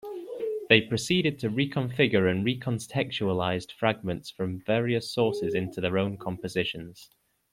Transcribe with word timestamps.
They 0.67 0.81
proceeded 0.81 1.37
to 1.41 1.51
reconfigure 1.51 2.27
and 2.31 2.43
recontextualize 2.43 3.71
fragments 3.71 4.31
from 4.31 4.59
various 4.65 5.13
sources 5.13 5.53
into 5.53 5.79
their 5.79 5.99
own 5.99 6.17
compositions. 6.17 7.11